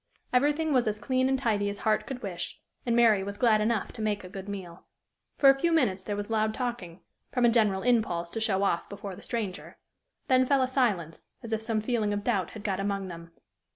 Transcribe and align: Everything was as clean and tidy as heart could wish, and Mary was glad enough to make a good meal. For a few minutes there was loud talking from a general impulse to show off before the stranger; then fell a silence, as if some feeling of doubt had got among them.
Everything 0.33 0.73
was 0.73 0.87
as 0.87 0.97
clean 0.97 1.29
and 1.29 1.37
tidy 1.37 1.69
as 1.69 1.77
heart 1.77 2.07
could 2.07 2.23
wish, 2.23 2.59
and 2.87 2.95
Mary 2.95 3.21
was 3.23 3.37
glad 3.37 3.61
enough 3.61 3.91
to 3.91 4.01
make 4.01 4.23
a 4.23 4.29
good 4.29 4.49
meal. 4.49 4.87
For 5.37 5.47
a 5.51 5.59
few 5.59 5.71
minutes 5.71 6.01
there 6.01 6.15
was 6.15 6.31
loud 6.31 6.55
talking 6.55 7.01
from 7.31 7.45
a 7.45 7.49
general 7.49 7.83
impulse 7.83 8.31
to 8.31 8.41
show 8.41 8.63
off 8.63 8.89
before 8.89 9.15
the 9.15 9.21
stranger; 9.21 9.77
then 10.27 10.47
fell 10.47 10.63
a 10.63 10.67
silence, 10.67 11.27
as 11.43 11.53
if 11.53 11.61
some 11.61 11.81
feeling 11.81 12.13
of 12.13 12.23
doubt 12.23 12.49
had 12.49 12.63
got 12.63 12.79
among 12.79 13.09
them. 13.09 13.29